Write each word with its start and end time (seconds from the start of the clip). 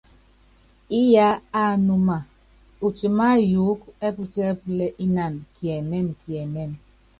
Íyá 1.01 1.27
ánúma, 1.65 2.17
utimáyuúkú 2.87 3.87
ɛ́putíɛpúlɛ́ 4.07 4.89
ínanɔ 5.03 5.39
kiɛmɛ́mɛ 5.55 6.11
kiɛmɛ́mɛ. 6.21 6.77